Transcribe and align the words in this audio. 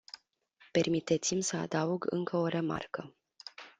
Permiteți-mi 0.71 1.43
să 1.43 1.57
adaug 1.57 2.05
încă 2.09 2.37
o 2.37 2.47
remarcă. 2.47 3.15